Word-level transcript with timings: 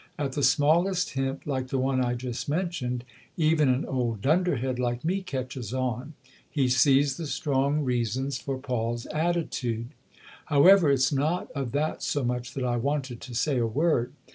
At 0.17 0.31
the 0.31 0.41
smallest 0.41 1.11
hint 1.11 1.45
like 1.45 1.67
the 1.67 1.77
one 1.77 2.03
I 2.03 2.15
just 2.15 2.49
mentioned 2.49 3.03
even 3.37 3.69
an 3.69 3.85
old 3.85 4.23
dunderhead 4.23 4.79
like 4.79 5.05
me 5.05 5.21
catches 5.21 5.75
on 5.75 6.15
he 6.49 6.69
sees 6.69 7.17
the 7.17 7.27
strong 7.27 7.83
reasons 7.83 8.39
for 8.39 8.57
Paul's 8.57 9.05
attitude. 9.05 9.89
However, 10.45 10.89
it's 10.89 11.13
not 11.13 11.51
of 11.51 11.71
that 11.73 12.01
so 12.01 12.23
much 12.23 12.55
that 12.55 12.63
I 12.65 12.77
wanted 12.77 13.21
to 13.21 13.35
say 13.35 13.59
a 13.59 13.67
word. 13.67 14.11